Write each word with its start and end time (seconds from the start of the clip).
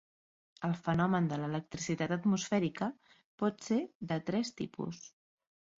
El 0.69 0.71
fenomen 0.87 1.27
de 1.33 1.37
l'electricitat 1.41 2.15
atmosfèrica 2.17 2.89
pot 3.45 3.65
ser 3.69 3.79
de 4.13 4.23
tres 4.33 4.55
tipus. 4.63 5.07